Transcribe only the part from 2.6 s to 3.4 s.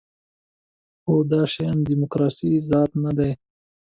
ذات نه دی.